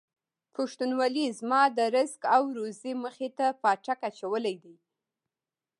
پښتونولۍ 0.55 1.27
زما 1.39 1.61
د 1.77 1.79
رزق 1.95 2.21
او 2.35 2.43
روزۍ 2.57 2.93
مخې 3.03 3.29
ته 3.37 3.45
پاټک 3.61 3.99
اچولی 4.09 4.55
دی. 4.63 4.75